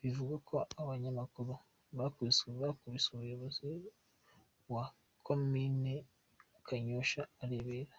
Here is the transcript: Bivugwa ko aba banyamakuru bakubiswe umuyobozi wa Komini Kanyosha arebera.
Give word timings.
Bivugwa 0.00 0.34
ko 0.48 0.54
aba 0.78 0.88
banyamakuru 0.90 1.52
bakubiswe 1.98 3.06
umuyobozi 3.14 3.66
wa 4.72 4.84
Komini 5.26 5.94
Kanyosha 6.66 7.22
arebera. 7.44 7.94